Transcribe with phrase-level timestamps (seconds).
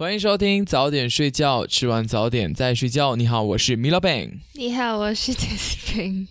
[0.00, 3.16] 欢迎收听早点睡觉，吃完早点再睡觉。
[3.16, 4.30] 你好，我是米老板。
[4.54, 6.26] 你好，我是 t e s p i n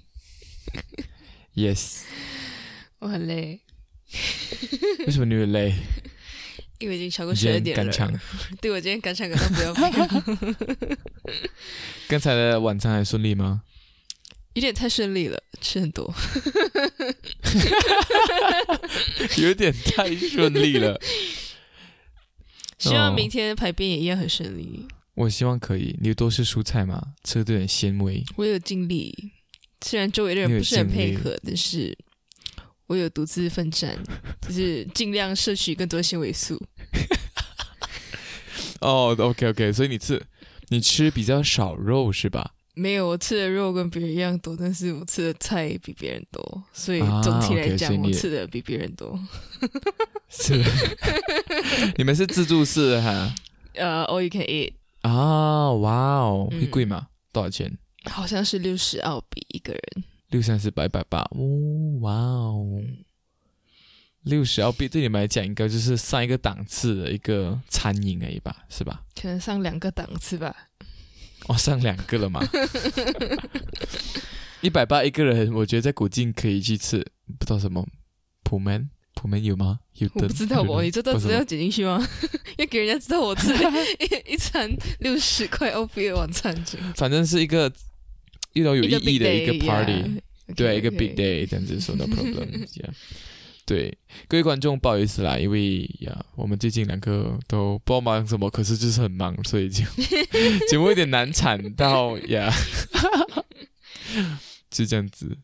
[1.54, 2.00] Yes，
[2.98, 3.60] 我很累，
[5.06, 5.76] 为什么你会累？
[6.80, 7.84] 因为已经超过十二点了。
[7.84, 8.12] 赶场，
[8.60, 9.72] 对，我今天赶场赶到不要
[10.08, 10.58] 命，
[12.08, 13.62] 刚才的晚餐还顺利吗？
[14.54, 16.12] 有点太顺利了，吃很多。
[19.38, 21.00] 有点太顺利了。
[22.80, 24.88] 希望哦明天排便也一样很顺利。
[25.14, 25.96] 我希望可以。
[26.02, 28.24] 你多吃蔬菜嘛，吃的有点纤维。
[28.38, 29.32] 我有尽力，
[29.82, 31.98] 虽然周围的人不是很配合，但是
[32.88, 33.98] 我有独自奋战，
[34.42, 36.58] 就是尽量摄取更多纤维素。
[38.80, 40.26] 哦，OK OK，所以你吃
[40.70, 42.54] 你吃比较少肉是吧？
[42.76, 49.20] 没有，我吃的肉跟别人一样多，但是我吃的菜比别人多，所以啊总体来讲，我吃的比别人多。
[50.30, 50.64] 是，
[51.98, 53.36] 你们是自助式的哈？
[53.74, 57.08] 呃、a l l you can eat，啊，哇哦，嗯会贵吗？
[57.34, 57.78] 多少钱？
[58.06, 60.04] 好像是六十澳币一个人。
[60.30, 62.82] 六三四百百八，哦，哇哦，
[64.22, 69.04] 六十澳币对你们来讲应该就是上一个档次的一个餐饮而已吧，是吧？
[69.20, 70.56] 可能上两个档次吧。
[71.48, 72.48] 哦，上两个了嘛，
[74.62, 76.98] 一百八一个人，我觉得在古晋可以去吃，
[77.40, 77.88] 不知道什么
[78.44, 79.80] 普门，普门有吗？
[79.96, 82.08] 有的，我不知道我，你这段资料剪进去吗？
[82.58, 83.72] 要给人家知道我吃了
[84.28, 84.70] 一一餐
[85.00, 86.54] 六十块澳币的晚餐
[86.96, 87.72] 反正是一个
[88.54, 90.22] 遇到有意义的一个 day，party，yeah，
[90.56, 92.90] 对，一个 big day 这样子说 no problem，yeah
[93.70, 93.96] 对，
[94.28, 99.86] 各位观众不好意思啦，因为呀，我们最近两个都不知道忙什么，可是就是很忙，所以就
[100.68, 102.52] 节目有点难产到呀，
[104.72, 105.38] 就这样子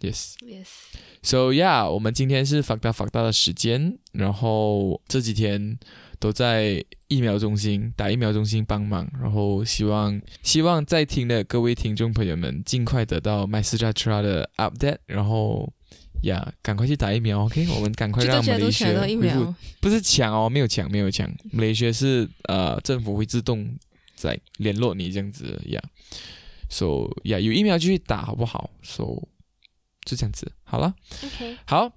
[0.00, 0.34] ，yes。
[0.40, 5.76] Yes，So yeah，我们今天是法大法大的时间，然后这几天
[6.20, 15.72] 都在疫苗中心打疫苗中心帮忙，然后希望希望在听的各位听众朋友们尽快得到麦斯扎 tra 的 update，然后
[16.22, 17.66] 呀赶快去打疫苗，OK？
[17.74, 21.28] 我们赶快让马来家都抢西亚恢复到疫苗，不是抢哦，没有抢，没有抢。
[21.52, 23.68] 马来西亚是呃，政府会自动
[24.14, 25.82] 在联络你这样子呀。
[26.68, 29.04] So 呀，有疫苗就去打好不好？So
[30.04, 30.94] 就这样子，好了
[31.24, 31.92] ，OK，好，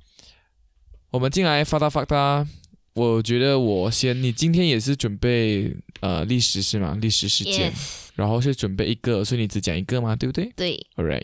[1.11, 2.47] 我们进来发达发达。
[2.95, 6.95] 我觉得我先，你今天也是准备呃历史是吗？
[7.01, 7.75] 历史事件 Yes，
[8.15, 10.15] 然后是准备一个，所以你只讲一个吗？
[10.15, 10.51] 对不对？
[10.55, 11.23] 对，All right，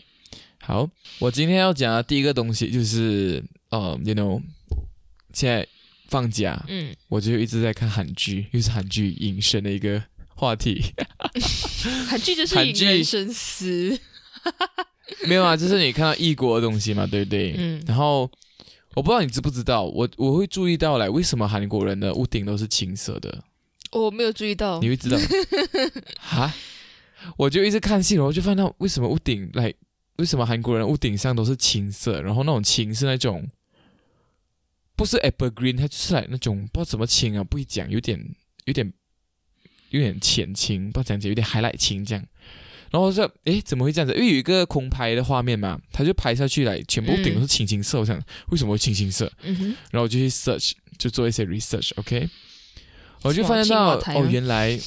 [0.62, 0.88] 好，
[1.18, 4.40] 我今天要讲的第一个东西就是，呃，you know，
[5.32, 5.66] 现在
[6.08, 10.02] 放假，嗯，我就一直在看韩剧，又是韩剧引申的一个
[10.34, 10.92] 话题。
[12.08, 13.98] 韩剧就是引人深思。
[15.26, 17.54] 没有啊，就是你看到异国的东西嘛，对不对？
[17.58, 18.30] 嗯然后
[18.94, 23.42] 我不知道你知不知道，我我会注意到来，为什么韩国人的屋顶都是青色的？
[23.92, 25.18] 我没有注意到你，会知道
[26.20, 26.54] 哈？
[27.36, 29.72] 我就一直看戏，然后就发现到为什么屋顶来，
[30.20, 33.48] 为什么韩国人屋顶上都是青色，然后那种青是那种
[34.94, 38.22] 不是 evergreen，它就是来那种不知道怎么青啊，不会讲，有点
[38.66, 38.92] 有点
[39.88, 42.24] 有点浅青，不知道讲解，有点海 t 青这样。
[42.90, 44.12] 然后我说，诶，怎么会这样子？
[44.14, 48.00] 因为有一个空拍的画面嘛，他就拍下去来，全部屋顶都是青青色。
[48.00, 49.32] 我想，为什么会青青色？
[49.90, 52.28] 然后我就去 search，就做一些 research，OK，、
[53.22, 54.78] 我就发现到哦，原来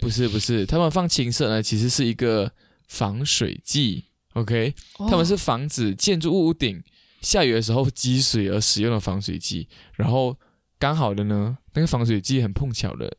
[0.00, 2.50] 不是不是，他们放青色呢，其实是一个
[2.88, 6.82] 防水剂，OK，、他们哦是防止建筑物屋顶
[7.20, 9.68] 下雨的时候积水而使用的防水剂。
[9.94, 10.38] 然后
[10.78, 13.16] 刚好的呢，那个防水剂很碰巧的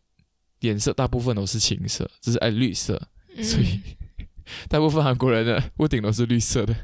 [0.60, 3.02] 颜色大部分都是青色，就是哎绿色，
[3.36, 3.80] 嗯所以
[4.70, 6.76] 大部分韩国人的屋顶都是绿色的。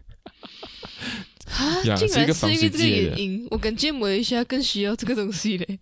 [1.52, 5.80] 啊，呀竟然是一个防是因为这个水剂的原因，我感觉马来西亚更需要这个东西嘞。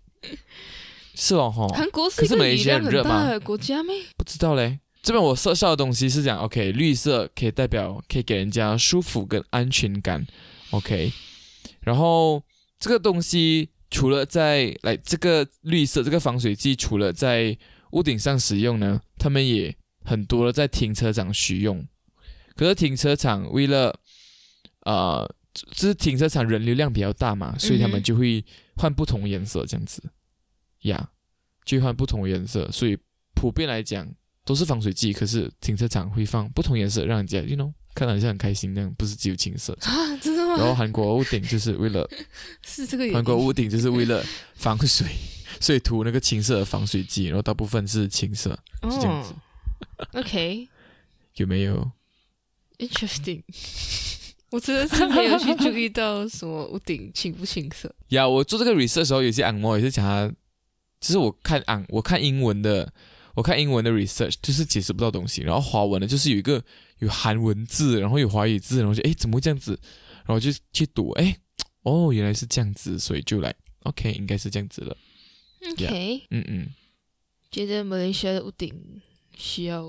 [1.15, 3.95] 是哦，哈，韩国是一个雨量很大的国家咩？
[4.17, 4.79] 不知道嘞。
[5.01, 10.25] 这边我设下的东西是讲，OK，绿色可以代表可以给人家舒服跟安全感
[10.71, 11.11] ，OK。
[11.81, 12.43] 然后
[12.77, 17.57] 这个东西除了在来这个绿色这个防水剂，除了在
[17.91, 21.87] 屋顶上使用呢，他们也很多的在停车场使用。
[22.55, 23.97] 可是停车场为了
[24.81, 28.43] 呃，就是停车场人流量比较大嘛，所以他们就会
[28.75, 30.03] 换不同颜色这样子，
[30.81, 31.09] 呀，
[31.63, 32.97] 就换不同颜色，所以
[33.33, 34.05] 普遍来讲
[34.49, 39.77] 都是防水剂，可是停车场会放不同颜色，让人家 you know 看到好像很开心那样，不是只有青色。
[39.81, 40.55] 啊，真的吗？
[40.57, 42.09] 然后韩国屋顶就是为了
[42.65, 44.25] 是这个原因韩国屋顶就是为了
[44.55, 45.05] 防水，
[45.61, 48.57] 所以涂那个青色的防水剂，然后大部分是青色，
[48.89, 50.67] 是这样子哦 OK，interesting。
[51.35, 51.91] 有没有？
[54.49, 57.93] 我真的是没有去注意到什么屋顶青不青色。
[58.07, 60.27] 呀我做这个 research 的时候，有些按摩也是讲他，
[60.99, 62.91] 就是我看按我看英文的，
[63.39, 66.61] 我看英文的 research 就是解释不到东西，然后华文的就是有一个
[66.97, 69.79] 有韩文字，然后有华语字，然后就诶怎么会这样子，
[70.25, 71.37] 然后就去读，诶
[71.83, 74.97] 哦原来是这样子，所以就来 OK 应该是这样子了
[75.71, 76.67] ，OK，嗯嗯。
[77.49, 79.01] 觉得马来西亚的屋顶
[79.37, 79.85] 需要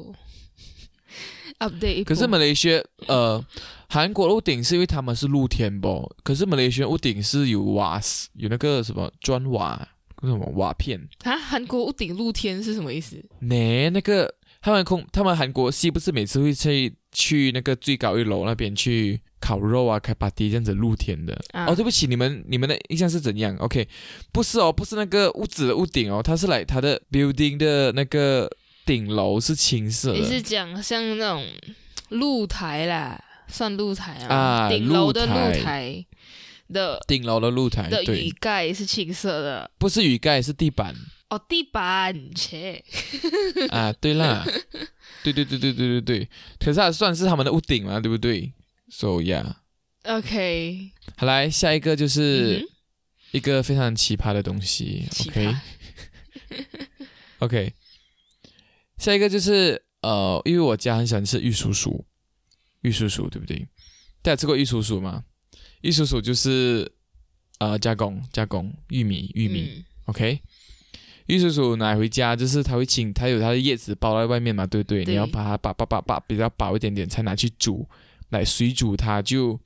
[1.58, 2.04] update。
[2.04, 3.44] 可是马来西亚呃，
[3.88, 6.08] 韩国的屋顶是因为他们是露天不？
[6.22, 9.88] 可是马来西亚屋顶是有瓦斯，有那个什么砖瓦，
[10.28, 11.00] 什么瓦片。
[11.24, 13.16] 啊，韩国屋顶露天是什么意思？
[13.40, 21.32] 呢，那个他们空，他们韩国系不是每次会去去那个最高一楼那边去烤肉啊、开 party 这样子露天的。
[21.52, 23.88] 啊哦，对不起，你们你们的印象是怎样？OK，
[24.32, 28.50] 不是哦，不是那个屋子的屋顶哦，它是来它的 building 的那个
[28.84, 30.42] 顶楼是青色你是。
[30.42, 31.44] 讲像那种
[32.10, 36.04] 露台啦，算露台啊，啊顶楼的露台
[36.72, 39.70] 的顶楼的露台，的对雨，盖是青色的。
[39.78, 40.94] 不是雨盖，是地板。
[41.30, 42.82] 哦，地板切，
[43.70, 44.44] 啊，对啦，
[45.22, 46.28] 对对对对对对对，
[46.58, 48.52] 可是它算是他们的屋顶嘛，对不对
[48.90, 52.66] ？So yeah，OK，好来下一个就是嗯
[53.30, 55.56] 一个非常奇葩的东西哼奇， OK 葩
[57.38, 57.72] OK，
[58.98, 62.02] 下一个就是呃，因为我家很喜欢吃玉蜀黍，
[62.82, 63.68] 玉蜀黍对不对？
[64.20, 65.22] 大家吃过玉蜀黍吗？
[65.82, 66.90] 玉蜀黍就是
[67.58, 70.40] 呃加工加工玉米玉米，嗯 OK，
[71.26, 75.04] 玉蜀黍拿回家就是它会青，它有它的叶子包在外面嘛，对不对？
[75.04, 77.88] 对你要把它把把把把比较薄一点点，才拿去煮，
[78.30, 79.58] 来水煮它就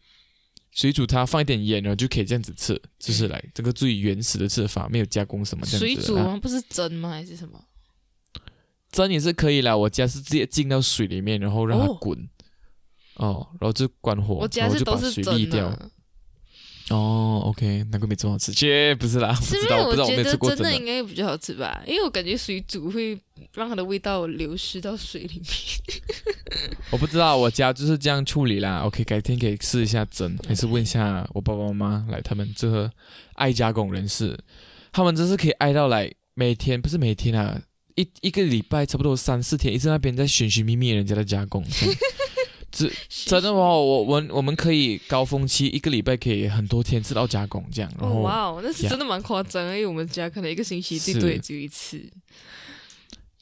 [0.73, 6.39] 水煮它，放一点盐，然后就可以这样子吃，就是来这个最原始的吃法，没有加工什么这样子水煮吗？
[6.41, 7.11] 不是蒸吗？
[7.11, 7.65] 还是什么？
[8.93, 12.29] 蒸也是可以啦，我家是直接浸到水里面，然后让它哦滚。
[13.17, 15.91] 哦然后就关火，我家然后就把是都是水沥掉。
[16.91, 18.53] 哦，OK，难怪没这么好吃。
[18.53, 20.85] 切，不是啦，不是因知道，我不知道，我没吃过真的应。
[20.85, 21.83] 该比较好吃吧？
[21.87, 23.19] 因为我感觉水煮会
[23.55, 25.45] 让它的味道流失到水里面。
[26.93, 28.81] 我不知道，我家就是这样处理啦。
[28.81, 32.91] OK，改天可以试一下蒸，还是问一下我爸爸妈妈来，他们这个
[33.35, 34.39] 爱加工人士，
[34.93, 37.59] 他们真是可以爱到来每天，不是每天啊，
[37.95, 41.65] 一一个礼拜差不多三四天，一直那边在寻寻觅觅人家的加工。
[43.27, 52.03] 真的哦，我我们我们可以高峰期一个礼拜可以很多天吃到加工这样，然哦后哇哦，那是真的蛮夸张的，因为我们家可能一个星期最多也只有一次。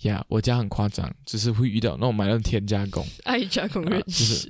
[0.02, 4.48] 呀我家很夸张，只是会遇到那种买那种天加工， 爱加工人啊就是士，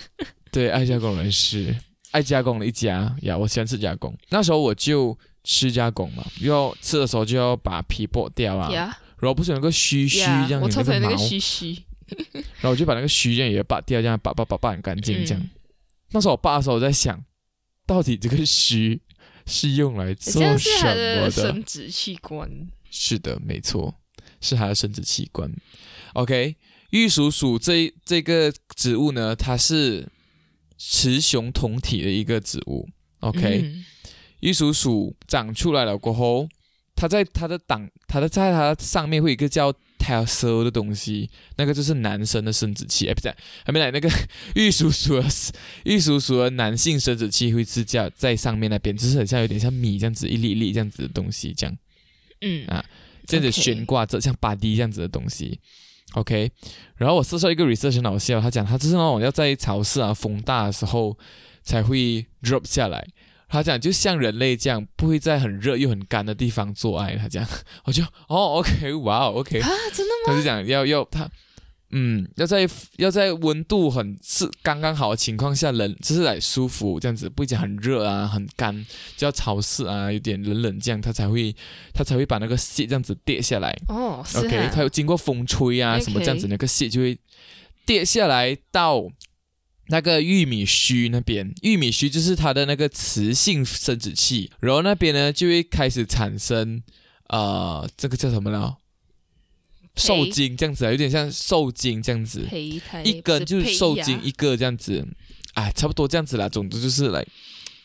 [0.50, 1.76] 对，爱加工人士，
[2.10, 4.16] 爱加工的一家呀，我喜欢吃加工。
[4.30, 11.78] 那时候我就吃加工嘛，要吃的时候就要把皮剥掉啊，呀然后不是有那个须须呀这样，我超讨厌那个有毛，须须。
[12.60, 15.42] 然后我就把那个须这样也拔掉，这样拔拔拔拔很干净这样。
[15.42, 15.50] 嗯
[16.10, 17.24] 那时候我爸的时候我在想，
[17.86, 19.02] 到底这个须
[19.46, 21.30] 是用来做什么的？
[21.30, 22.48] 生殖器官。
[22.88, 23.92] 是的，没错，
[24.40, 25.52] 是它的生殖器官。
[26.12, 26.54] OK，
[26.90, 30.08] 玉蜀黍这这个植物呢，它是
[30.78, 32.88] 雌雄同体的一个植物。
[33.18, 33.84] OK，、嗯
[34.38, 36.48] 玉蜀黍长出来了过后，
[36.94, 43.08] 它在它的挡，它的在它上面会有一个叫 tassel 的东西，那个就是男生的生殖器。
[43.08, 43.34] 哎，不对，
[43.64, 44.10] 还没来那个
[44.54, 51.76] 玉蜀黍的玉蜀黍的男性生殖器会是叫在上面那边，就是很像有点像米这样子一粒一粒这样子的东西这样。
[52.42, 52.84] 嗯啊
[53.26, 55.58] 这样子悬挂着像巴蒂这样子的东西。
[56.12, 56.50] OK，
[56.96, 61.18] 然后我搜到一个 research 很好笑，他讲他就是那种要在潮湿啊风大的时候
[61.62, 63.04] 才会 drop 下来。
[63.48, 67.16] 他讲就像人类这样，不会在很热又很干的地方做爱。
[67.16, 67.46] 他讲，
[67.84, 70.26] 我就哦，OK，哇，OK，啊，真的吗？
[70.26, 71.30] 他就讲要要他，
[71.90, 78.74] 嗯，要在要在温度很是刚刚好的情况下，冷就是来舒服这样子，不会讲很热啊、很干，
[79.16, 81.54] 就要潮湿啊，有点冷冷这样，他才会
[81.92, 83.72] 他才会把那个屑这样子跌下来。
[83.88, 87.16] 哦，是 OK，啊它有经过风吹啊什么这样子，那个屑就会
[87.86, 89.04] 跌下来到
[89.88, 91.52] 那个玉米须那边。
[91.62, 96.82] 玉米须就是它的那个雌性生殖器，然后那边呢就会开始产生
[97.28, 98.76] 呃，这个叫什么呢？
[99.96, 102.44] 受精这样子啊，有点像受精这样子，
[103.04, 104.28] 一根就是受精一。
[104.28, 105.06] 一个这样子，
[105.52, 106.48] 哎，差不多这样子啦。
[106.48, 107.24] 总之就是来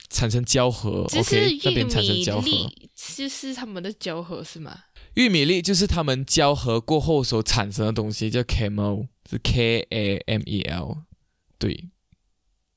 [0.09, 2.47] 产生交合，OK，那玉边产生米交合。
[2.47, 4.75] 粒就是他们的交合是吗？
[5.13, 11.03] 玉米粒就是他们交合过后所产生的东西，叫 camel，是 K A M E L，
[11.59, 11.89] 对。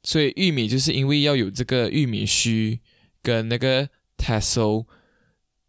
[0.03, 2.81] 所以玉米就是因为要有这个玉米须
[3.23, 4.87] 跟那个 tassel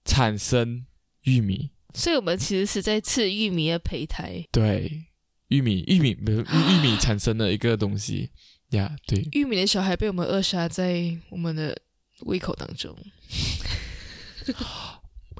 [0.03, 0.86] 产生
[1.22, 4.43] 玉米，所以我们其实是在吃玉米的胚胎。
[4.51, 5.05] 对，
[5.50, 8.32] 玉米玉米不是玉米 产生的一个东西
[8.72, 9.24] 呀，对。
[9.34, 11.79] 玉米的小孩被我们扼杀在我们的
[12.22, 12.98] 胃口当中。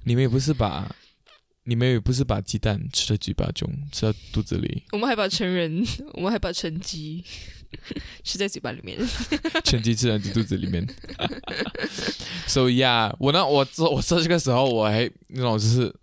[0.05, 0.95] 你们也不是把，
[1.65, 7.24] 你们也不是把鸡蛋吃在嘴巴中，吃到肚子里，我们还把成人， 我们还把成鸡
[8.24, 8.98] 吃在嘴巴里面。
[9.63, 10.86] 成鸡吃在肚子里面。
[12.48, 15.93] 所以呀，我呢，我做我设这个时候，我还那种就是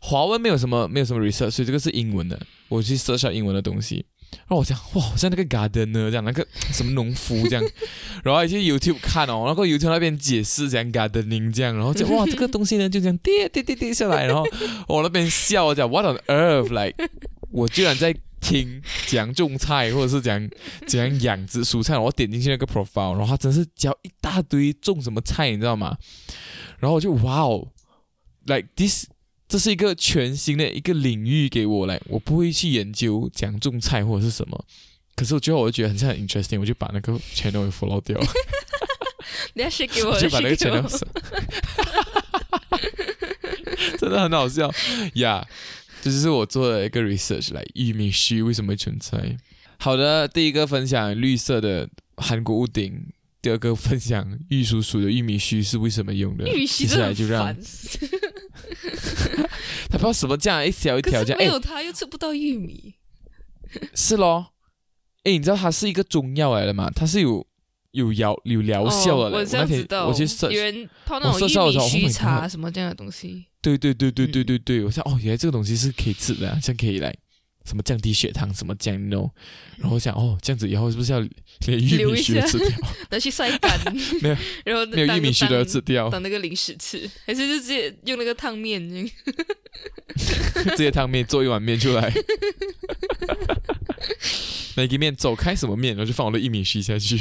[0.00, 4.06] 华文没有什么没有什么 research，所以这个是英文的，我去 search 下英文的东西。
[4.32, 7.64] 然后我讲哇，好像那个 gardener 这样，那个什么农夫这样，
[8.24, 14.44] 然后去 YouTube 看哦，然后 YouTube 那边解释讲 gardening 这样，然后讲哇，这个东西呢就这样跌跌跌跌下来，然后
[14.86, 17.08] 我那边笑，我讲 What on earth？like
[17.50, 20.48] 我居然在听讲种菜，或者是讲
[20.86, 25.96] 怎样养殖蔬菜，我点进去那个 profile，然后他真是教一大堆种什么菜，你知道吗？
[26.78, 27.68] 然后我就哇哦
[28.46, 29.06] ，like this。
[29.48, 34.64] 这是一个全新的一个领域给我来，我不会去研究讲种菜或者是什么，
[35.16, 38.20] 可是我最后我就觉得很像很 interesting，我就把那个 channel 给 follow 掉，
[39.54, 40.86] 你要写给我， 就把那个 channel，
[43.98, 44.70] 真的很好笑。
[45.14, 45.46] 呀
[46.02, 49.36] 这就是我做的一个 research 来玉米须为什么会存在。
[49.78, 53.06] 好的，第一个分享绿色的韩国屋顶，
[53.40, 57.58] 第二个分享玉叔叔的玉米须是为什么用的，玉米接须真的很下来就让烦，
[59.90, 62.94] 他不知道什么这样一条一条这样，哎没有他又吃不到玉米。
[63.94, 64.52] 是咯，
[65.24, 66.90] 诶，你知道它是一个中药来的嘛？
[66.94, 67.46] 它是有
[67.90, 69.36] 有疗有疗效的。
[69.36, 73.46] 哦我知道，我去有 search，人泡那我种，Oh 须茶什么这样的东西。
[73.60, 77.14] 对对对对对嗯对对，我想哦，原来这个东西是可以吃的、啊，像可以来
[77.68, 79.28] 什么降低血糖什么这样 no，
[79.76, 82.68] 然后我想哦，这样子以后是不是要连玉米须都吃掉？
[83.10, 83.78] 拿去晒干，
[84.22, 88.82] 没有然后没有玉米须都要吃掉，当那个零食吃，还是就直接用那个烫面？
[90.70, 92.12] 这些汤面做一碗面出来。
[94.76, 97.18] 那个面走开什么面，然后就放我的玉米须下去。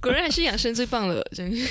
[0.00, 1.66] 果然还是养生最棒了，真的。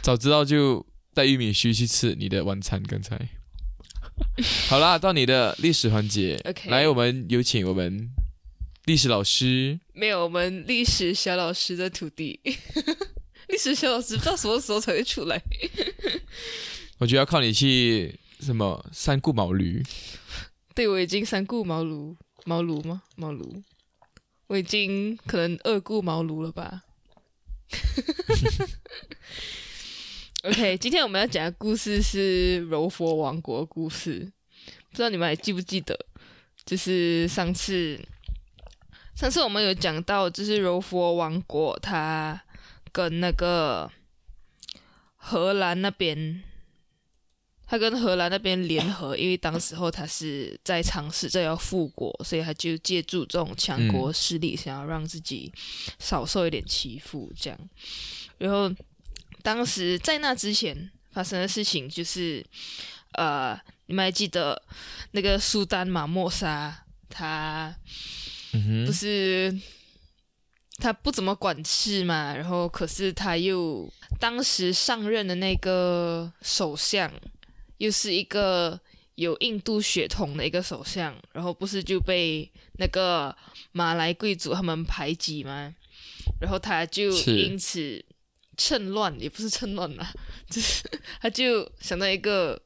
[0.00, 2.82] 早知道就带玉米须去吃你的晚餐。
[2.84, 3.18] 刚才
[4.68, 8.10] 好啦，到你的历史环节 OK 来，我们有请我们
[8.84, 9.78] 历史老师。
[9.92, 12.40] 没有我们历史小老师的徒弟，
[13.48, 15.40] 历史小老师不知道什么时候才会出来。
[16.98, 19.84] 我觉得要靠你去什么三顾茅庐。
[20.74, 23.02] 对，我已经三顾茅庐，茅庐吗？
[23.16, 23.62] 茅庐，
[24.46, 26.84] 我已经可能二顾茅庐了吧。
[30.44, 34.20] OK， 今天我们要讲的故事是柔佛王国故事，
[34.90, 35.94] 不知道你们还记不记得？
[36.64, 38.00] 就是上次，
[39.14, 42.40] 上次我们有讲到，就是柔佛王国它
[42.90, 43.90] 跟那个
[45.14, 46.42] 荷兰那边
[47.66, 55.52] 他跟荷兰那边联合，因为当时候他是在尝试着要复国，所以他就借助这种强国势力，想要让自己
[55.98, 57.58] 少受一点欺负，这样。
[58.38, 58.74] 然后
[59.42, 62.44] 当时在那之前发生的事情就是，
[63.12, 64.62] 呃，你们还记得
[65.12, 67.74] 那个苏丹马莫沙，他
[68.86, 69.52] 不是
[70.76, 77.12] 他不怎么管事嘛，然后可是他又当时上任的那个首相，
[77.78, 78.80] 又是一个
[79.16, 83.36] 有印度血统的一个首相，然后不是就被那个
[83.72, 85.74] 马来贵族他们排挤吗？
[86.40, 88.02] 然后他就因此
[88.62, 90.12] 趁乱，也不是趁乱啦，
[90.50, 90.82] 就是
[91.22, 92.60] 他就想到一个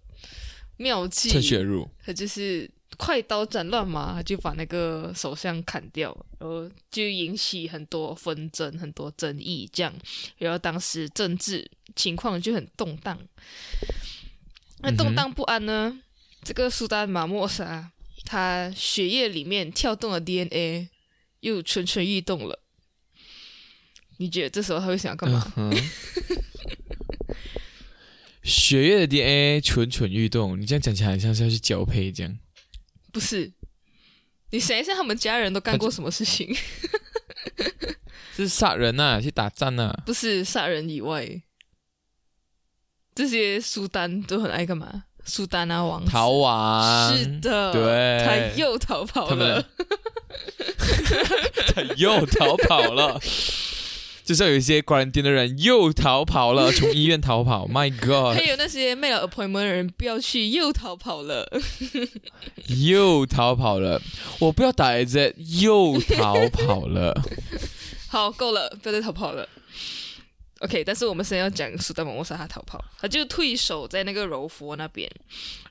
[0.79, 1.89] 妙计，趁血入。
[2.05, 6.11] 他就是快刀斩乱麻，他就把那个首相砍掉，
[6.41, 9.95] 然后就引起很多纷争、很多争议，这样，
[10.39, 13.17] 然后当时政治情况就很动荡。
[14.81, 15.97] 那动荡不安呢？
[16.43, 17.93] 这个苏丹马莫沙，
[18.25, 20.89] 他血液里面跳动的 DNA
[21.39, 22.64] 又蠢蠢欲动了。
[24.19, 25.53] 你觉得这时候他会想要干嘛？
[25.57, 25.77] 嗯哼，
[28.43, 32.39] 血液的 DNA 蠢蠢欲动，你这样讲起来很像是要去交配这样。
[33.13, 33.53] 不是，
[34.51, 36.55] 你想一下，他们家人都干过什么事情？
[38.37, 41.43] 是杀人呐、去打仗呐、不是杀人以外，
[43.15, 45.05] 这些苏丹都很爱干嘛？
[45.25, 49.65] 苏丹啊王子逃亡，是的，对他又逃跑了。
[51.75, 53.19] 他 又逃跑了。
[54.25, 57.69] 就是有一些 quarantine 的人又逃跑了，从医院逃跑。
[57.69, 61.47] My God，还有那些没有 appointment 的人不要去，又逃跑了。
[62.87, 64.01] 又逃跑了！
[64.41, 67.15] 我不要打 Z，又逃跑了。
[68.09, 69.47] 好，够了，不要再逃跑了。
[70.61, 75.11] OK，但是我们现在要讲苏丹蒙莫萨他逃跑，他就退守在那个柔佛那边，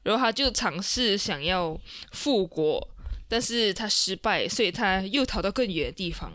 [0.03, 1.75] 然后他就尝试想要
[2.11, 2.87] 复国，
[3.27, 6.31] 但是他失败，所以他又逃到更远的地方。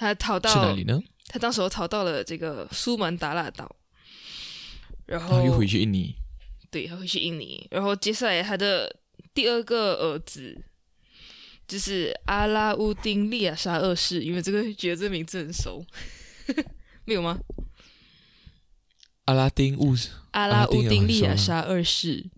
[0.00, 0.98] 他逃去哪到里呢？
[1.28, 3.76] 他当时候逃到了这个苏门答腊岛，
[5.04, 6.14] 然后然后又回去印尼。
[6.70, 7.68] 对，他回去印尼。
[7.70, 8.96] 然后接下来他的
[9.34, 10.64] 第二个儿子
[11.68, 15.84] 就是阿拉乌丁利亚沙二世，因为这个 觉得这个名字很熟，
[17.04, 17.38] 没有吗？
[19.26, 19.94] 阿拉丁乌
[20.30, 22.30] 阿拉乌丁利亚沙二世。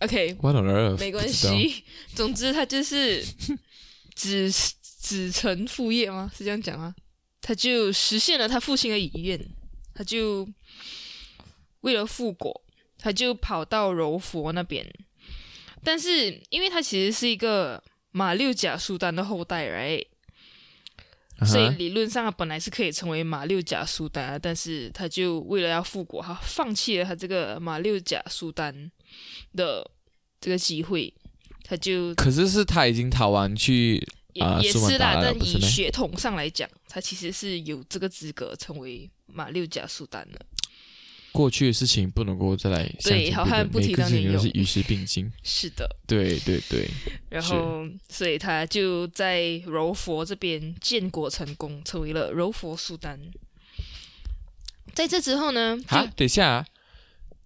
[0.00, 0.98] Earth？
[0.98, 1.28] 没关。
[1.28, 1.84] 系。
[2.16, 3.22] 总之，他就是
[4.14, 4.48] 子
[5.08, 6.30] 子承父业吗？
[6.36, 6.94] 是这样讲吗？
[7.40, 9.40] 他就实现了他父亲的遗愿，
[9.94, 10.46] 他就
[11.80, 12.62] 为了复国，
[12.98, 14.86] 他就跑到柔佛那边。
[15.82, 20.04] 但是，因为他其实是一个马六甲苏丹的后代，right？
[21.38, 28.90] 啊哈所以理论上他本来是可以成为马六甲苏丹的，但是他就为了要复国，他放弃了他这个马六甲苏丹
[29.54, 29.90] 的
[30.38, 31.14] 这个机会，
[31.62, 34.04] 他就可是是他已经逃完去
[34.38, 40.40] 也、啊也是啦，但以血统上来讲，他其实是有这个资格成为马六甲苏丹的。
[41.30, 45.30] 过去的事情不能够再来对好汉不提当年勇都是与时并进。
[45.42, 46.88] 是的，对对对，
[47.28, 53.20] 然后所以他就在柔佛这边建国成功，成为了柔佛苏丹。
[54.94, 56.66] 在这之后呢，啊，等一下啊，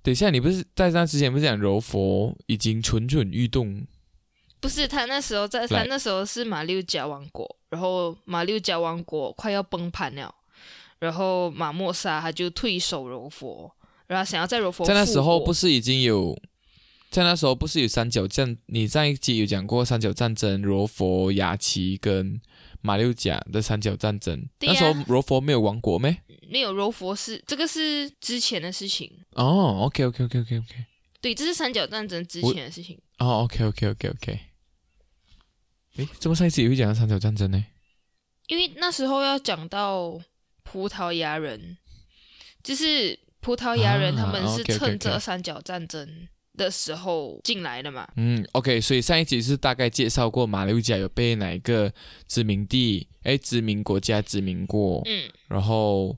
[0.02, 3.84] 等一下，你不是在那之前不是讲柔佛已经蠢蠢欲动？
[4.62, 10.32] 不是他那时候在，他那时候是马六甲王国，然后马六甲王国快要崩盘了，
[11.00, 13.70] 然后马莫沙他就退守柔佛，
[14.06, 16.40] 然后想要在柔佛在那时候不是是已经有，
[17.10, 18.56] 在那时候不是有三角战？
[18.66, 22.40] 你上一集有讲过三角战争，柔佛、雅琪跟
[22.80, 24.48] 马六甲的三角战争。
[24.60, 26.22] 那时候柔佛没有王国咩？
[26.48, 30.84] 没有柔佛是这个是之前的事情，哦，OK OK OK OK OK，
[31.20, 32.96] 对，这是三角战争之前的事情。
[33.18, 34.40] 哦，OK OK OK OK。
[35.96, 37.64] 诶，怎么上一次也会讲到三角战争呢？
[38.48, 40.20] 因为那时候要讲到
[40.62, 41.76] 葡萄牙人，
[42.62, 48.08] 就是葡萄牙人啊他们是趁着三角战争的时候进来的嘛。
[48.16, 51.92] 嗯，OK，所以上一集是大概介绍过马六甲有被哪一个
[52.26, 56.16] 殖民地哎殖民国家殖民过，嗯，然后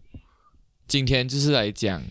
[0.87, 2.03] 今天就是来讲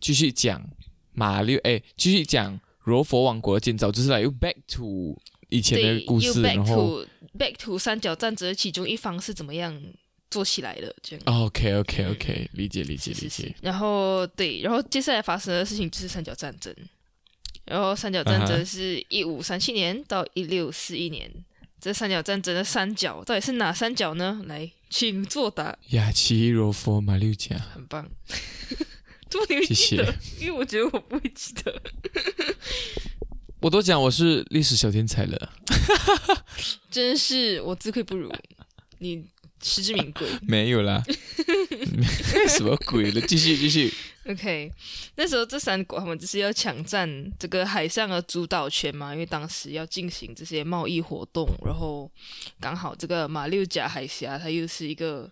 [0.00, 0.64] 继续讲
[1.12, 9.80] 马六哎继续讲柔佛王国的建造，就是来又 back to 以前的故事，back 然后 to back to 三角战争的其中一方是怎么样
[10.30, 11.42] 做起来的，这样。
[11.44, 16.74] OK OK OK，理解理解理解，然后对，然后接下来发生的事情就是三角战争。
[17.64, 21.30] 然后三角战争是一五三七年到一六四一年。
[21.78, 24.40] 这三角战争的三角到底是哪三角呢？
[24.46, 28.08] 来，请作答，雅琪柔佛马六甲，很棒。
[29.28, 30.14] 这么你会谢谢记得？
[30.40, 31.82] 因为我觉得我不会记得。
[33.60, 35.52] 我都讲我是历史小天才了，
[36.90, 38.32] 真是我自愧不如，
[38.98, 39.24] 你
[39.62, 40.28] 实至名归。
[40.46, 41.02] 没有啦，
[42.48, 43.20] 什么鬼了？
[43.22, 43.92] 继续继续。
[44.28, 44.70] OK，
[45.14, 52.10] 那时候这三国他们就是要抢占这个海上的主导权嘛，因为当时要进行这些贸易活动，然后
[52.60, 55.30] 刚好这个马六甲海峡它又是一个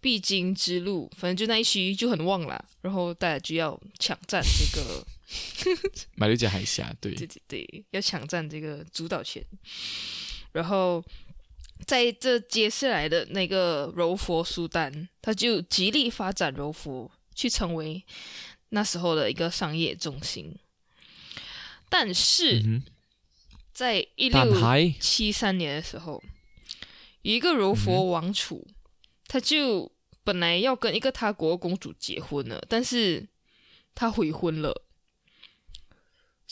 [0.00, 5.06] 必经之路，反正就那一区就很旺啦，然后大家就要抢占这个，
[6.14, 9.44] 马六甲海峡，对，对对对，要抢占这个主导权，
[10.52, 11.04] 然后。
[11.86, 18.02] 在这接下来的那个柔佛苏丹，他就极力发展柔佛，去成为
[18.68, 20.56] 那时候的一个商业中心。
[21.88, 22.82] 但是嗯，
[23.72, 24.54] 在一六
[25.00, 26.22] 七三年的时候，
[27.22, 28.66] 有一个柔佛王储，
[29.26, 29.90] 他就
[30.22, 33.28] 本来要跟一个他国公主结婚了，但是
[33.96, 34.83] 他悔婚了。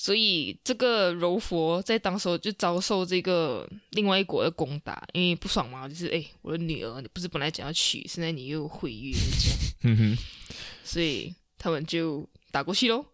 [0.02, 9.56] 所以这个柔佛在当时候就遭受这个另外一国的攻打，因为不爽嘛，就是哎，我的女儿，你不是本来讲要娶，现在你又毁约这样。
[9.84, 10.18] 嗯哼，
[10.82, 13.06] 所以他们就打过去喽。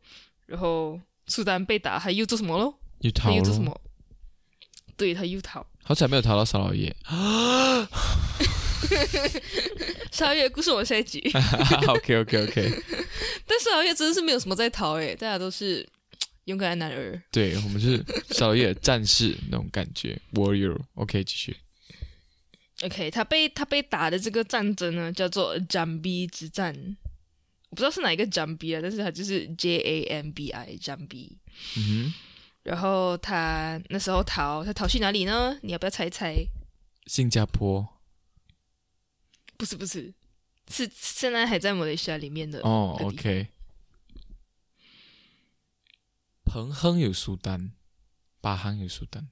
[0.46, 2.72] 然后苏丹被打，他又做什么喽？
[3.00, 3.78] 又逃了，又做什么？
[4.96, 5.66] 对，他又逃。
[5.84, 6.96] 好彩没有逃到沙老爷。
[10.10, 11.20] 沙月的故事我们下一集。
[11.86, 12.82] OK OK OK，
[13.46, 15.86] 但是好像真的是没有什么在逃诶，大家都是
[16.48, 17.22] 勇敢的男儿。
[17.30, 20.78] 对我们就是小野战士那种感觉，warrior。
[20.94, 21.56] OK，继续。
[22.82, 26.74] OK，他被他被打的这个战争呢，叫做占比之战。
[27.70, 31.32] 我不知道是哪一个占比啊，但是他就是 J A M B I jambi。
[31.76, 32.14] 嗯哼，
[32.62, 35.58] 然后他那时候逃，他逃去哪里呢？
[35.62, 36.34] 你要不要猜一猜？
[37.06, 37.86] 新加坡
[39.58, 40.14] 不是不是，
[40.70, 43.48] 是现在还在马来西亚里面的哦，OK。
[46.48, 47.72] 彭亨有苏丹，
[48.40, 49.28] 巴夯有苏丹。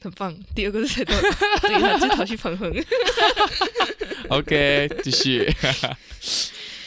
[0.00, 0.34] 很棒。
[0.54, 1.20] 第二个是猜到，
[1.60, 2.72] 对，他就逃去彭亨。
[4.30, 5.52] OK，继续。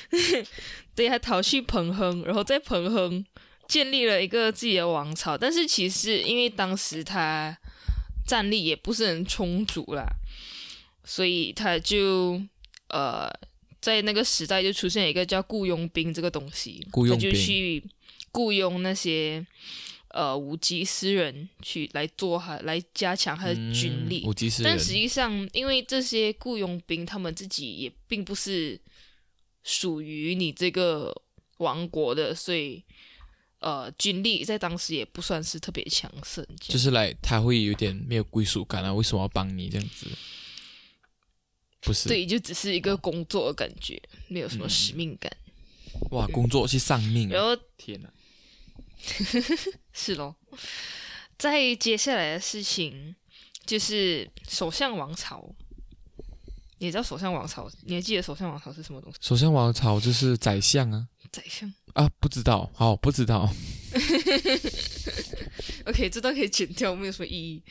[0.95, 3.23] 对，他逃去彭亨，然后在彭亨
[3.67, 5.37] 建立了一个自己的王朝。
[5.37, 7.55] 但是其实因为当时他
[8.25, 10.05] 战力也不是很充足啦，
[11.03, 12.41] 所以他就
[12.87, 13.29] 呃
[13.81, 17.83] 在那个时代就出现一个叫雇佣兵这个东西，他就雇佣兵去
[18.31, 19.45] 雇佣那些
[20.09, 24.25] 呃无极诗人去来做他来加强他的军力。
[24.63, 28.79] 但实际上，因为这些雇佣兵他们自己也并不是
[29.63, 31.13] 属于你这个
[31.57, 32.83] 王国的，所以
[33.59, 36.45] 呃，军力在当时也不算是特别强盛。
[36.59, 38.91] 就是来，他会有点没有归属感啊？
[38.93, 40.07] 为什么要帮你这样子？
[41.81, 45.31] 不是，对，就只是一个工作的感觉，没有什么使命感。
[46.11, 47.33] 哇，工作去丧命啊！
[47.33, 48.11] 然后天哪，
[49.93, 50.35] 是咯，
[51.37, 53.15] 在接下来的事情
[53.65, 55.53] 就是首相王朝。
[56.77, 57.69] 你知道首相王朝？
[57.83, 59.17] 你还记得首相王朝是什么东西？
[59.21, 61.71] 首相王朝就是宰相啊宰相。
[61.93, 63.47] 啊，不知道，好不知道。
[65.85, 67.61] OK，这段可以剪掉，没有什么意义。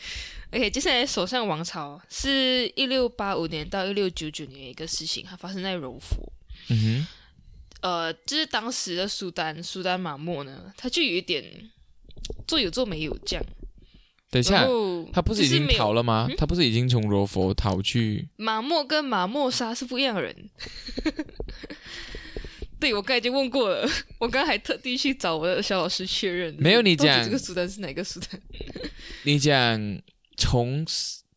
[0.53, 6.33] OK，接下来首相王朝是一六八五年到一六九九年的一个事情，它发生在柔佛。
[6.69, 7.05] 嗯
[7.81, 11.45] 呃，就是当时的苏丹苏丹马莫呢，他就有一点
[12.47, 13.45] 做有做没有这样。
[14.31, 14.65] 等一下，
[15.13, 16.27] 他不是已经逃了吗？
[16.29, 18.29] 嗯他不是已经从柔佛逃去？
[18.37, 20.51] 马莫跟马莫沙是不一样的人。
[22.79, 23.87] 对，我刚才已经问过了，
[24.19, 26.55] 我刚才还特地去找我的小老师确认。
[26.59, 28.41] 没有你讲这个苏丹是哪个苏丹？
[29.25, 30.01] 你讲
[30.37, 30.87] 从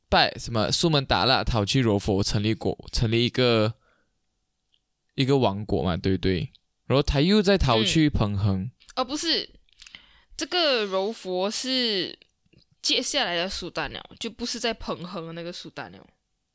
[0.07, 3.73] 拜什么苏门答腊逃去柔佛，成立国，成立一个
[5.15, 6.51] 一个王国嘛，对不对？
[6.85, 9.49] 然后他又在逃去彭亨，哦，不是，
[10.35, 12.17] 这个柔佛是
[12.81, 16.05] 接下来的苏丹了，就不是在彭亨的那个苏丹了。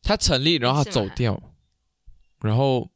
[0.03, 1.43] 他成立，然后他走掉，
[2.41, 2.91] 然后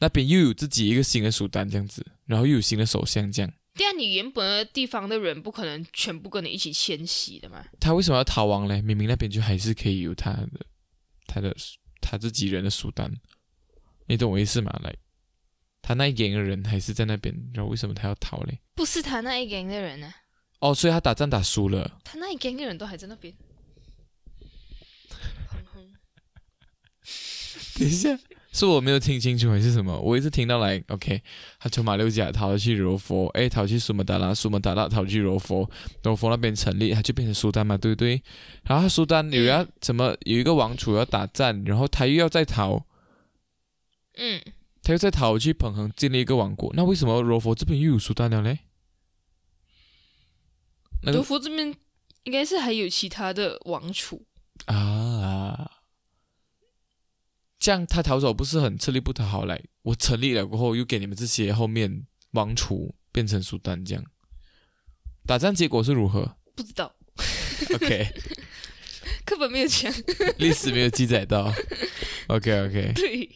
[0.00, 3.52] 那边又有自己一个新的苏丹这样子，然后又有新的首相这样。
[3.74, 7.64] 对啊，你原本的地方的人不可能全部跟你一起迁徙的嘛。
[7.78, 8.82] 他为什么要逃亡嘞？
[8.82, 10.48] 明明那边就还是可以有他的
[11.26, 11.56] 他的
[12.00, 13.10] 他自己人的苏丹，
[14.10, 14.76] 你懂我意思吗？
[14.82, 14.92] 来，
[15.80, 18.58] 他那一营的人还是在那边，然后为什么他要逃嘞？
[18.74, 20.12] 不是他那一 gang 的人呢、
[20.58, 22.00] 哦，所以他打仗打输了。
[22.02, 23.32] 他那一 gang 的人都还在那边。
[25.48, 25.86] 彭亨
[27.78, 28.18] 等一下，
[28.50, 29.96] 是我没有听清楚还是什么？
[30.00, 31.22] 我一直听到来，OK，
[31.60, 35.70] 他从马六甲逃去柔佛，诶，逃去苏门答腊，苏门答腊逃去柔佛，
[36.02, 38.20] 柔佛那边成立，他就变成苏丹嘛，对不对？
[38.64, 42.84] 然后他苏丹有要怎么有一个王储要打战，然后他又要再逃，
[44.22, 44.38] 嗯，
[44.82, 48.58] 他又在逃去彭亨建立一个王国，那为什么柔佛这边又有苏丹了呢？
[51.02, 51.74] 那柔个佛这边
[52.24, 54.26] 应该是还有其他的王储。
[54.66, 55.80] 啊，
[57.58, 59.46] 这样他逃走不是很吃力不讨好？
[59.46, 64.04] 来，我成立了过后，又给你们这些后面王储变成苏丹，这样
[65.24, 66.94] 打仗结果是如何不知道
[67.74, 68.12] ，？OK，
[69.24, 69.90] 课本没有讲。
[70.36, 71.50] 历史没有记载到。
[72.28, 73.28] OK OK，对，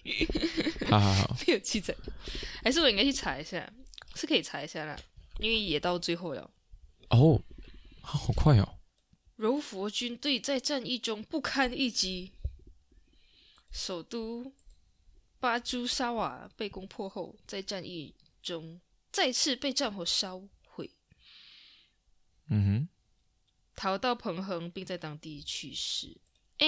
[0.99, 1.95] 好好好，没有记载。
[2.63, 3.71] 还是我应该去查一下，
[4.15, 4.99] 是可以查一下啦，
[5.39, 6.51] 因为也到最后了。
[7.11, 7.41] 哦，
[8.01, 8.79] 好快哦，
[9.37, 12.33] 柔佛军队在战役中不堪一击，
[13.71, 14.53] 首都
[15.39, 18.81] 巴朱沙瓦被攻破后，在战役中
[19.13, 20.91] 再次被战火烧毁，
[22.49, 22.89] 嗯哼
[23.75, 26.17] 逃到彭亨，并在当地去世。
[26.59, 26.67] 哎，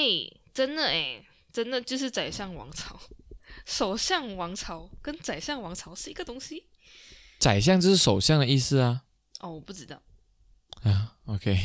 [0.53, 3.01] 真的哎，真的就是宰相王朝，
[3.67, 6.65] 首相王朝跟宰相王朝是一个东西，
[7.39, 9.03] 宰相就是首相的意思啊。
[9.41, 10.01] 哦，我不知道。
[10.83, 11.59] 啊，OK，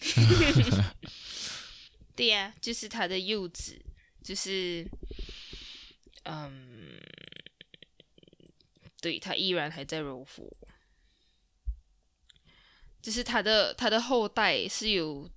[2.16, 3.80] 对呀、就是他的幼子，
[4.24, 4.84] 就是，
[6.24, 6.98] 嗯，
[9.00, 10.50] 对他依然还在柔佛，
[13.00, 15.30] 就是他的他的后代是有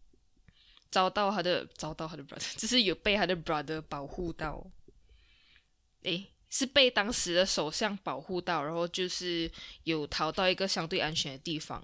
[0.90, 4.66] 遭到他的遭到他的 brother， 就是有被他的 brother 保护到，
[6.06, 9.52] 诶，是被当时的首相保护到，然后就是
[9.84, 11.84] 有逃到一个相对安全的地方，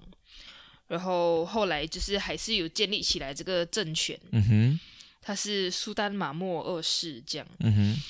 [0.88, 4.80] 然后后来就是还是有建立起来这个政权，嗯哼，
[5.20, 7.46] 他是苏丹马莫二世这样。
[7.58, 8.02] 嗯哼，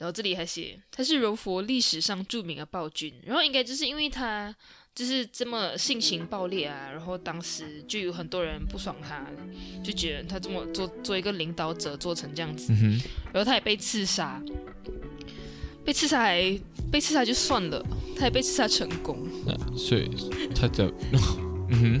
[0.00, 4.54] 然后这里还写他是柔佛历史上著名的暴君，然后应该就是因为他
[4.94, 9.26] 就是这么性情暴烈啊，然后当时就有很多人不爽他，
[9.84, 12.98] 就觉得他这么做做一个领导者做成这样子，嗯，
[13.30, 14.42] 然后他也被刺杀，
[15.84, 16.58] 被刺杀还
[16.90, 17.84] 被刺杀就算了，
[18.16, 20.10] 他也被刺杀成功，那所以
[20.54, 20.90] 他的，
[21.68, 22.00] 嗯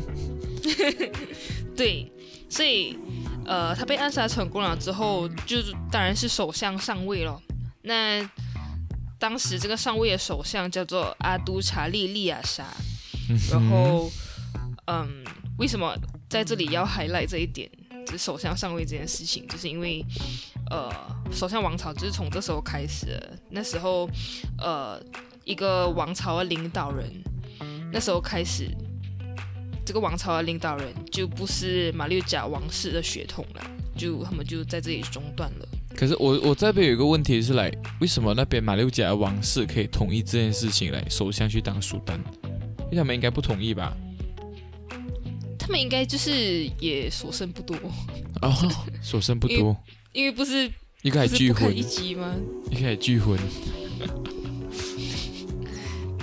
[1.76, 2.10] 对，
[2.48, 2.96] 所以
[3.44, 7.38] 呃他被暗杀成功了之后，就是当然是首相上位了。
[7.82, 8.28] 那
[9.18, 12.66] 当时这个上位的首相叫做阿都查利利亚沙，
[13.28, 14.10] 嗯然后
[14.86, 15.24] 嗯，
[15.58, 15.94] 为什么
[16.28, 17.70] 在这里要 highlight 这一点？
[18.06, 20.04] 就是首相上位这件事情，就是因为
[20.70, 20.90] 呃，
[21.30, 23.38] 首相王朝就是从这时候开始的。
[23.50, 24.08] 那时候
[24.58, 25.00] 呃，
[25.44, 27.12] 一个王朝的领导人，
[27.92, 28.68] 那时候开始，
[29.84, 35.68] 这个王朝的领导人就不是马六甲王室的血统了，就他们就在这里中断了。
[36.00, 42.18] 可是我我这边有一个问题是来，为什么那边马六甲的王室可以同意这件事情来首相去当苏丹？
[42.84, 43.94] 因为他们应该不同意吧？
[45.58, 47.76] 他们应该就是也所剩不多，
[48.40, 48.50] 哦，
[49.02, 49.76] 所剩不多，
[50.14, 52.34] 因为不是一个还拒婚一，击吗？
[52.70, 53.38] 一个还拒婚，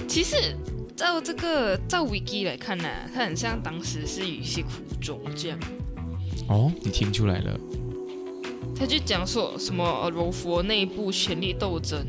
[0.07, 0.57] 其实
[0.95, 5.59] 照这个照 wiki 来看呢、他很像当时是有一些苦衷这样。
[6.47, 7.59] 哦，你听出来了？
[8.79, 12.05] 他就讲说什么呃柔佛内部权力斗争，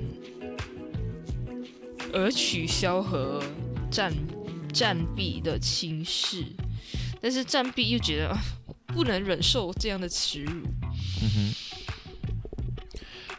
[2.12, 3.42] 而取消和
[3.90, 4.12] 战
[4.72, 6.44] 战壁的轻视，
[7.20, 8.38] 但是战壁又觉得啊
[8.88, 10.52] 不能忍受这样的耻辱。
[11.22, 11.54] 嗯哼。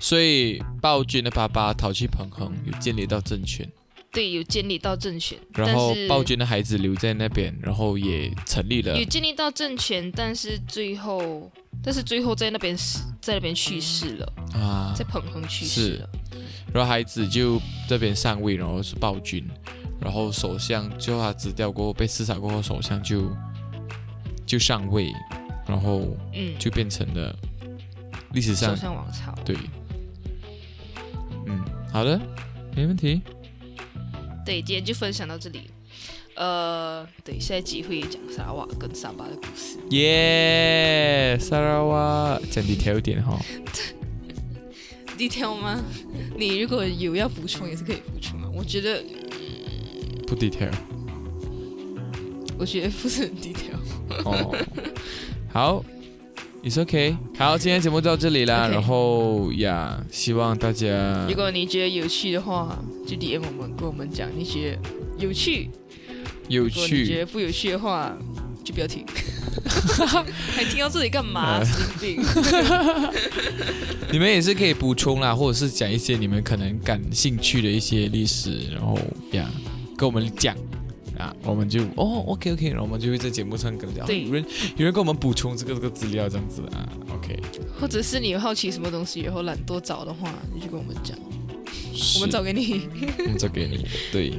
[0.01, 3.69] 所以暴君的爸爸逃去彭亨，有建立到政权，
[4.13, 11.51] 对，有建立到政权，然后暴君的孩子留在那边，然后也成立了有建立到政权，但是最后，
[11.83, 16.09] 但是最后在那边死，在那边去世了，啊在，彭亨去世了。
[16.73, 19.47] 然后孩子就这边上位，然后是暴君，
[20.01, 23.31] 然后首相最后他死掉过后被刺杀过后，首相就
[24.47, 25.13] 就上位，
[25.67, 27.37] 然后嗯，就变成了
[28.33, 29.31] 历史上首相王朝。
[29.45, 29.55] 对，
[31.45, 31.63] 嗯，
[31.93, 32.19] 好的，
[32.75, 33.21] 没问题。
[34.43, 35.69] 对，今天就分享到这里。
[36.39, 39.77] 呃，对，下一集会讲沙拉瓦跟沙巴的故事。
[39.89, 43.37] 耶，萨拉瓦，讲 detail 一点哈。
[45.17, 45.83] detail 吗？
[46.37, 48.49] 你如果有要补充，也是可以补充的。
[48.51, 49.03] 我觉得，
[50.25, 50.71] 不 detail
[52.57, 54.23] 我觉得不是很 detail。
[54.23, 54.55] 哦。
[55.51, 55.83] 好
[56.63, 57.17] ，it's okay。
[57.37, 58.65] 好，今天节目到这里啦。
[58.69, 64.79] 然后呀，希望大家如果你觉得有趣的话，就 DM 我们，跟我们讲你觉得
[65.17, 65.69] 有趣。
[66.49, 67.17] 有趣你觉趣。
[67.19, 68.15] 得不有趣的话，
[68.63, 69.05] 就不要听。
[70.55, 71.63] 还听到这里干嘛？
[71.63, 72.25] 神经病！
[74.11, 78.97] 你们也是可以补充啦，或者是讲一些你们可能感兴趣的一些历史，然后
[79.31, 79.49] 呀
[79.97, 80.55] 跟我们讲
[81.17, 84.45] 啊，我们就哦 OK OK，然后我们就会在节目上跟讲，对有人
[84.77, 87.37] 有人跟我们补充这个这个资料这样子啊，OK，
[87.79, 91.17] 或者是你有好奇什么东西，以后懒惰找的话，你就跟我们讲，
[92.15, 92.87] 我们找给你。
[93.19, 94.33] 我们找给你，对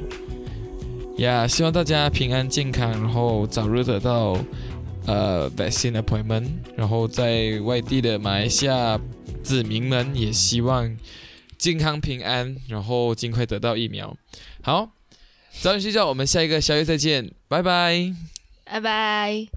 [1.17, 4.37] 呀希望大家平安健康，然后早日得到
[5.05, 8.99] 呃 vaccine appointment，然后在外地的马来西亚
[9.43, 10.97] 子民们也希望
[11.57, 14.15] 健康平安，然后尽快得到疫苗。
[14.63, 14.89] 好，
[15.61, 18.13] 早点睡觉，我们下一个宵夜再见，拜拜。
[18.65, 19.51] 拜拜。